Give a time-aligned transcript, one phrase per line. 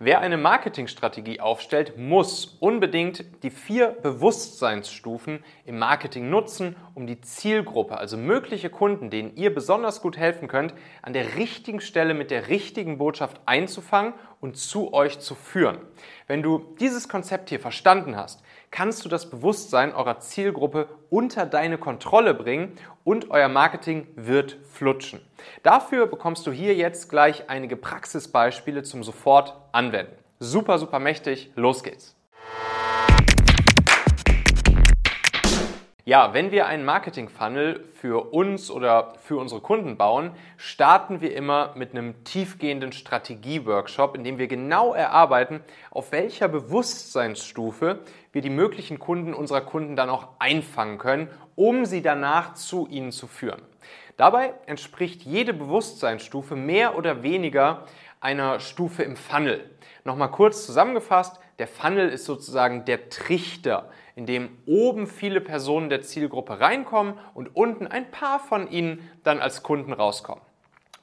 [0.00, 7.98] Wer eine Marketingstrategie aufstellt, muss unbedingt die vier Bewusstseinsstufen im Marketing nutzen, um die Zielgruppe,
[7.98, 10.72] also mögliche Kunden, denen ihr besonders gut helfen könnt,
[11.02, 15.78] an der richtigen Stelle mit der richtigen Botschaft einzufangen und zu euch zu führen.
[16.26, 21.78] Wenn du dieses Konzept hier verstanden hast, kannst du das Bewusstsein eurer Zielgruppe unter deine
[21.78, 25.20] Kontrolle bringen und euer Marketing wird flutschen.
[25.62, 30.12] Dafür bekommst du hier jetzt gleich einige Praxisbeispiele zum sofort anwenden.
[30.40, 32.17] Super, super mächtig, los geht's.
[36.08, 41.74] Ja, wenn wir einen Marketing-Funnel für uns oder für unsere Kunden bauen, starten wir immer
[41.74, 47.98] mit einem tiefgehenden Strategie-Workshop, in dem wir genau erarbeiten, auf welcher Bewusstseinsstufe
[48.32, 53.12] wir die möglichen Kunden unserer Kunden dann auch einfangen können, um sie danach zu ihnen
[53.12, 53.60] zu führen.
[54.16, 57.84] Dabei entspricht jede Bewusstseinsstufe mehr oder weniger
[58.18, 59.68] einer Stufe im Funnel.
[60.04, 66.02] Nochmal kurz zusammengefasst, der Funnel ist sozusagen der Trichter, in dem oben viele Personen der
[66.02, 70.44] Zielgruppe reinkommen und unten ein paar von ihnen dann als Kunden rauskommen.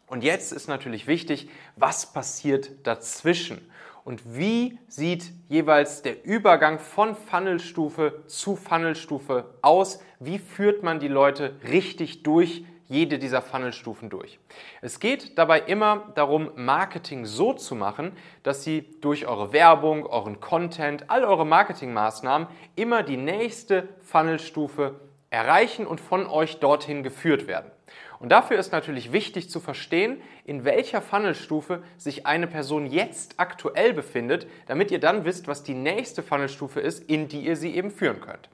[0.08, 3.70] Und jetzt ist natürlich wichtig, was passiert dazwischen
[4.06, 10.00] und wie sieht jeweils der Übergang von Funnelstufe zu Funnelstufe aus?
[10.19, 14.39] Wie führt man die Leute richtig durch jede dieser Funnelstufen durch.
[14.81, 18.11] Es geht dabei immer darum, Marketing so zu machen,
[18.44, 25.88] dass Sie durch eure Werbung, euren Content, all eure Marketingmaßnahmen immer die nächste Funnelstufe erreichen
[25.88, 27.72] und von euch dorthin geführt werden.
[28.19, 33.94] Und dafür ist natürlich wichtig zu verstehen, in welcher Funnelstufe sich eine Person jetzt aktuell
[33.94, 37.91] befindet, damit ihr dann wisst, was die nächste Funnelstufe ist, in die ihr sie eben
[37.91, 38.50] führen könnt.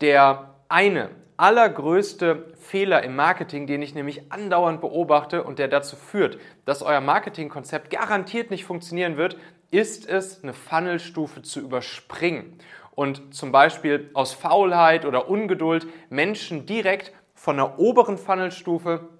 [0.00, 6.38] Der eine allergrößte Fehler im Marketing, den ich nämlich andauernd beobachte und der dazu führt,
[6.64, 9.36] dass euer Marketingkonzept garantiert nicht funktionieren wird,
[9.70, 12.58] ist es, eine Funnelstufe zu überspringen
[12.94, 19.10] und zum Beispiel aus Faulheit oder Ungeduld Menschen direkt von der oberen Funnelstufe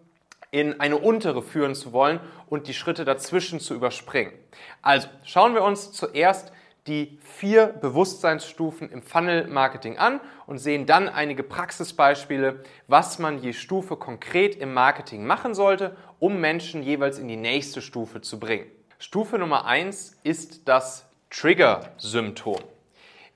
[0.51, 4.33] in eine untere führen zu wollen und die Schritte dazwischen zu überspringen.
[4.81, 6.51] Also schauen wir uns zuerst
[6.87, 13.97] die vier Bewusstseinsstufen im Funnel-Marketing an und sehen dann einige Praxisbeispiele, was man je Stufe
[13.97, 18.67] konkret im Marketing machen sollte, um Menschen jeweils in die nächste Stufe zu bringen.
[18.99, 22.61] Stufe Nummer eins ist das Trigger-Symptom.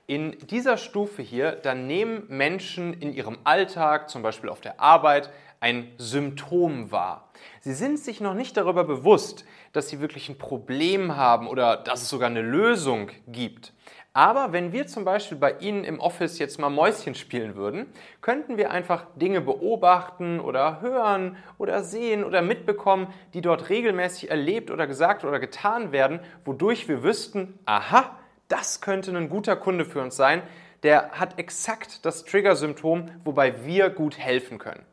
[0.07, 5.29] In dieser Stufe hier, dann nehmen Menschen in ihrem Alltag, zum Beispiel auf der Arbeit,
[5.59, 7.29] ein Symptom wahr.
[7.61, 12.01] Sie sind sich noch nicht darüber bewusst, dass sie wirklich ein Problem haben oder dass
[12.01, 13.73] es sogar eine Lösung gibt.
[14.17, 17.85] Aber wenn wir zum Beispiel bei Ihnen im Office jetzt mal Mäuschen spielen würden,
[18.19, 24.71] könnten wir einfach Dinge beobachten oder hören oder sehen oder mitbekommen, die dort regelmäßig erlebt
[24.71, 30.01] oder gesagt oder getan werden, wodurch wir wüssten, aha, das könnte ein guter Kunde für
[30.01, 30.41] uns sein,
[30.81, 34.83] der hat exakt das Trigger-Symptom, wobei wir gut helfen können.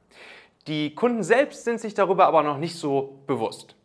[0.67, 3.77] Die Kunden selbst sind sich darüber aber noch nicht so bewusst.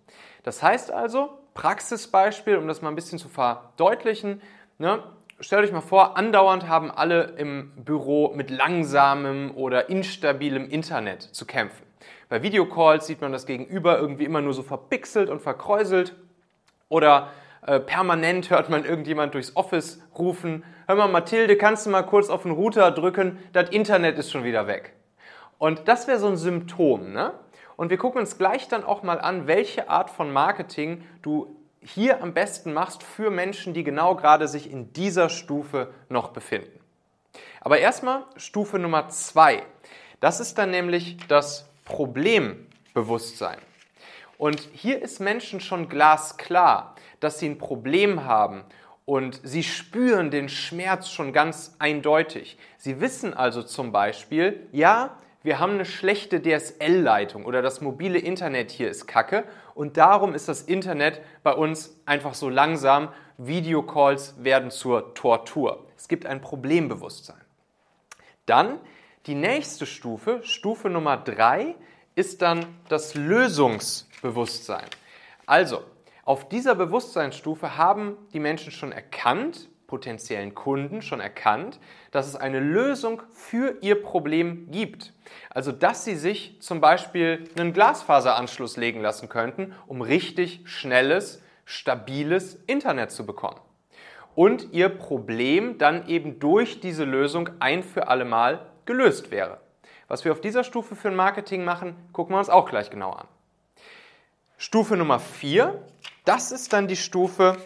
[0.44, 4.41] Das heißt also, Praxisbeispiel, um das mal ein bisschen zu verdeutlichen,
[4.78, 5.03] ne,
[5.41, 11.45] stellt euch mal vor, andauernd haben alle im Büro mit langsamem oder instabilem Internet zu
[11.45, 11.85] kämpfen.
[12.29, 16.16] Bei Videocalls sieht man das Gegenüber irgendwie immer nur so verpixelt und verkräuselt
[16.88, 17.31] oder
[17.66, 22.29] äh, permanent hört man irgendjemand durchs Office rufen, hör mal Mathilde, kannst du mal kurz
[22.29, 24.94] auf den Router drücken, das Internet ist schon wieder weg.
[25.59, 27.14] Und das wäre so ein Symptom.
[27.14, 27.34] Ne?
[27.78, 32.24] Und wir gucken uns gleich dann auch mal an, welche Art von Marketing du hier
[32.24, 36.80] am besten machst für Menschen, die genau gerade sich in dieser Stufe noch befinden.
[37.62, 39.64] Aber erstmal Stufe Nummer zwei.
[40.20, 43.59] Das ist dann nämlich das Problembewusstsein.
[44.38, 48.64] Und hier ist Menschen schon glasklar, dass sie ein Problem haben
[49.06, 52.58] und sie spüren den Schmerz schon ganz eindeutig.
[52.78, 58.72] Sie wissen also zum Beispiel, ja, wir haben eine schlechte DSL-Leitung oder das mobile Internet
[58.72, 63.10] hier ist kacke und darum ist das Internet bei uns einfach so langsam.
[63.38, 65.88] Videocalls werden zur Tortur.
[65.96, 67.40] Es gibt ein Problembewusstsein.
[68.46, 68.80] Dann
[69.28, 71.76] die nächste Stufe, Stufe Nummer drei,
[72.16, 74.88] ist dann das Lösungsbewusstsein.
[75.46, 75.84] Also,
[76.26, 81.80] auf dieser Bewusstseinsstufe haben die Menschen schon erkannt, potenziellen Kunden schon erkannt,
[82.12, 85.14] dass es eine Lösung für ihr Problem gibt.
[85.50, 92.56] Also dass sie sich zum Beispiel einen Glasfaseranschluss legen lassen könnten, um richtig schnelles, stabiles
[92.68, 93.59] Internet zu bekommen.
[94.36, 99.59] Und ihr Problem dann eben durch diese Lösung ein für alle Mal gelöst wäre.
[100.08, 103.12] Was wir auf dieser Stufe für ein Marketing machen, gucken wir uns auch gleich genau
[103.12, 103.28] an.
[104.58, 105.82] Stufe Nummer 4,
[106.26, 107.58] das ist dann die Stufe,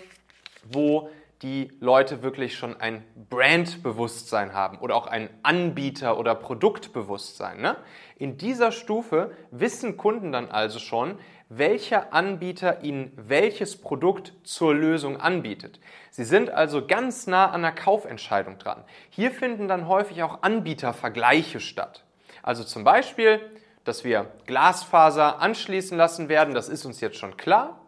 [0.64, 1.10] wo
[1.44, 7.62] die Leute wirklich schon ein Brandbewusstsein haben oder auch ein Anbieter- oder Produktbewusstsein.
[7.62, 7.76] Ne?
[8.16, 11.20] In dieser Stufe wissen Kunden dann also schon,
[11.50, 15.80] welcher Anbieter ihnen welches Produkt zur Lösung anbietet.
[16.10, 18.84] Sie sind also ganz nah an der Kaufentscheidung dran.
[19.10, 22.06] Hier finden dann häufig auch Anbietervergleiche statt.
[22.42, 23.42] Also zum Beispiel,
[23.84, 27.82] dass wir Glasfaser anschließen lassen werden, das ist uns jetzt schon klar.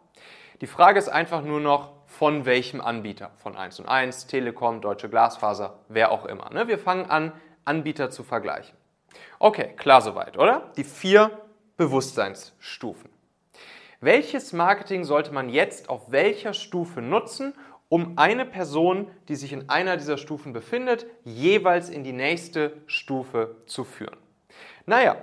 [0.61, 3.31] Die Frage ist einfach nur noch, von welchem Anbieter?
[3.35, 6.49] Von 1 und 1, Telekom, Deutsche Glasfaser, wer auch immer.
[6.51, 6.67] Ne?
[6.67, 7.33] Wir fangen an,
[7.65, 8.75] Anbieter zu vergleichen.
[9.39, 10.71] Okay, klar soweit, oder?
[10.77, 11.31] Die vier
[11.75, 13.09] Bewusstseinsstufen.
[13.99, 17.53] Welches Marketing sollte man jetzt auf welcher Stufe nutzen,
[17.89, 23.57] um eine Person, die sich in einer dieser Stufen befindet, jeweils in die nächste Stufe
[23.65, 24.17] zu führen?
[24.85, 25.17] Naja,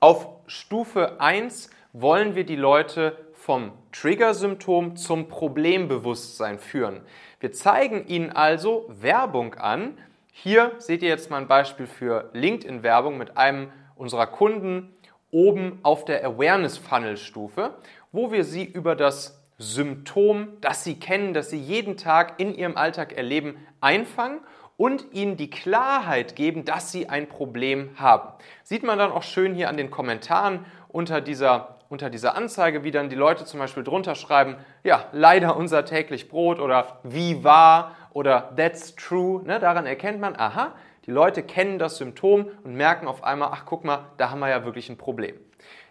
[0.00, 3.16] auf Stufe 1 wollen wir die Leute
[3.48, 7.00] vom Trigger-Symptom zum Problembewusstsein führen.
[7.40, 9.96] Wir zeigen ihnen also Werbung an.
[10.30, 14.94] Hier seht ihr jetzt mal ein Beispiel für LinkedIn-Werbung mit einem unserer Kunden
[15.30, 17.78] oben auf der Awareness-Funnel-Stufe,
[18.12, 22.76] wo wir sie über das Symptom, das sie kennen, das sie jeden Tag in ihrem
[22.76, 24.40] Alltag erleben, einfangen
[24.76, 28.28] und ihnen die Klarheit geben, dass sie ein Problem haben.
[28.62, 32.90] Sieht man dann auch schön hier an den Kommentaren unter dieser unter dieser Anzeige, wie
[32.90, 37.96] dann die Leute zum Beispiel drunter schreiben, ja, leider unser täglich Brot oder wie wahr
[38.12, 39.42] oder that's true.
[39.44, 40.74] Ne, daran erkennt man, aha,
[41.06, 44.50] die Leute kennen das Symptom und merken auf einmal, ach guck mal, da haben wir
[44.50, 45.36] ja wirklich ein Problem.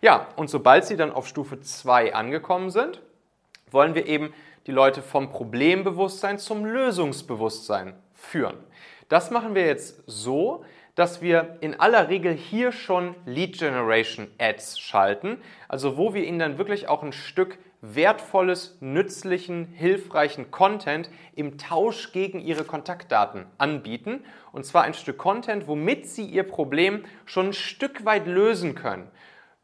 [0.01, 3.01] Ja, und sobald sie dann auf Stufe 2 angekommen sind,
[3.71, 4.33] wollen wir eben
[4.67, 8.57] die Leute vom Problembewusstsein zum Lösungsbewusstsein führen.
[9.09, 10.63] Das machen wir jetzt so,
[10.97, 16.39] dass wir in aller Regel hier schon Lead Generation Ads schalten, also wo wir ihnen
[16.39, 24.23] dann wirklich auch ein Stück wertvolles, nützlichen, hilfreichen Content im Tausch gegen ihre Kontaktdaten anbieten.
[24.51, 29.11] Und zwar ein Stück Content, womit sie ihr Problem schon ein Stück weit lösen können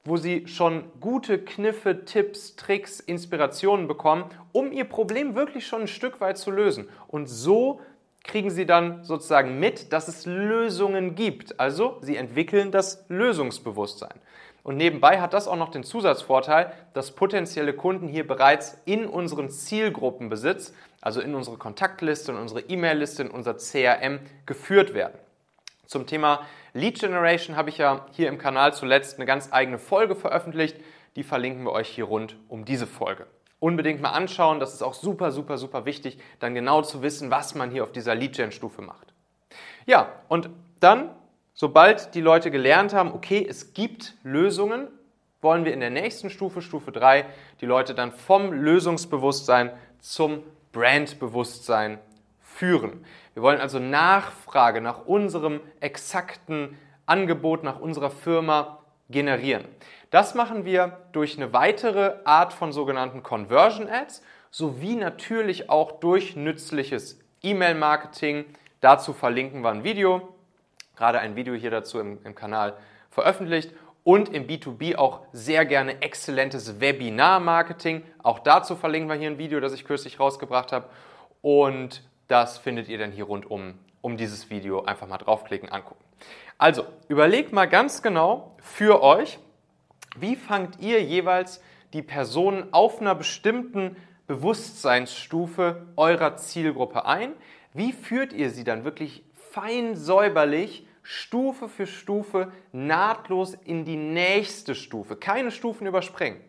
[0.06, 5.88] wo sie schon gute Kniffe, Tipps, Tricks, Inspirationen bekommen, um ihr Problem wirklich schon ein
[5.88, 6.90] Stück weit zu lösen.
[7.08, 7.80] Und so
[8.24, 11.60] kriegen sie dann sozusagen mit, dass es Lösungen gibt.
[11.60, 14.14] Also sie entwickeln das Lösungsbewusstsein.
[14.64, 19.50] Und nebenbei hat das auch noch den Zusatzvorteil, dass potenzielle Kunden hier bereits in unseren
[19.50, 25.20] Zielgruppenbesitz, also in unsere Kontaktliste, in unsere E-Mail-Liste, in unser CRM geführt werden.
[25.86, 30.16] Zum Thema Lead Generation habe ich ja hier im Kanal zuletzt eine ganz eigene Folge
[30.16, 30.78] veröffentlicht.
[31.18, 33.28] Die verlinken wir euch hier rund um diese Folge
[33.64, 34.60] unbedingt mal anschauen.
[34.60, 37.94] Das ist auch super, super, super wichtig, dann genau zu wissen, was man hier auf
[37.94, 39.14] dieser Lead-Gen-Stufe macht.
[39.86, 40.50] Ja, und
[40.82, 41.12] dann,
[41.54, 44.90] sobald die Leute gelernt haben, okay, es gibt Lösungen,
[45.42, 47.26] wollen wir in der nächsten Stufe, Stufe 3,
[47.62, 50.44] die Leute dann vom Lösungsbewusstsein zum
[50.74, 52.00] Brandbewusstsein
[52.42, 53.06] führen.
[53.34, 59.66] Wir wollen also Nachfrage nach unserem exakten Angebot, nach unserer Firma generieren.
[60.10, 64.22] Das machen wir durch eine weitere Art von sogenannten Conversion Ads
[64.52, 68.46] sowie natürlich auch durch nützliches E-Mail-Marketing.
[68.82, 70.36] Dazu verlinken wir ein Video,
[70.96, 72.78] gerade ein Video hier dazu im, im Kanal
[73.10, 73.72] veröffentlicht
[74.04, 78.04] und im B2B auch sehr gerne exzellentes Webinar-Marketing.
[78.22, 80.90] Auch dazu verlinken wir hier ein Video, das ich kürzlich rausgebracht habe.
[81.42, 84.84] Und das findet ihr dann hier rund um, um dieses Video.
[84.84, 86.04] Einfach mal draufklicken, angucken.
[86.60, 89.40] Also, überlegt mal ganz genau für euch,
[90.16, 93.96] wie fangt ihr jeweils die Personen auf einer bestimmten
[94.28, 97.34] Bewusstseinsstufe eurer Zielgruppe ein?
[97.74, 104.76] Wie führt ihr sie dann wirklich fein säuberlich Stufe für Stufe nahtlos in die nächste
[104.76, 105.16] Stufe?
[105.16, 106.40] Keine Stufen überspringen.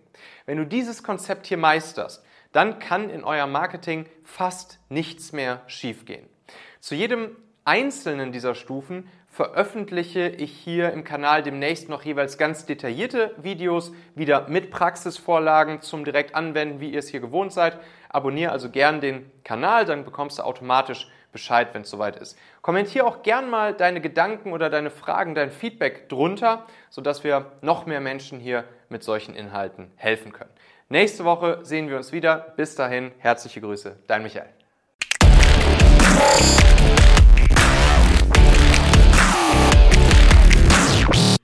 [0.44, 6.28] Wenn du dieses Konzept hier meisterst, dann kann in eurem Marketing fast nichts mehr schiefgehen.
[6.80, 13.35] Zu jedem einzelnen dieser Stufen veröffentliche ich hier im Kanal demnächst noch jeweils ganz detaillierte
[13.37, 17.78] Videos, wieder mit Praxisvorlagen zum direkt anwenden, wie ihr es hier gewohnt seid.
[18.09, 22.38] Abonniere also gern den Kanal, dann bekommst du automatisch Bescheid, wenn es soweit ist.
[22.62, 27.87] Kommentiere auch gern mal deine Gedanken oder deine Fragen, dein Feedback drunter, sodass wir noch
[27.87, 30.50] mehr Menschen hier mit solchen Inhalten helfen können.
[30.88, 32.54] Nächste Woche sehen wir uns wieder.
[32.56, 34.63] Bis dahin, herzliche Grüße, dein Michael.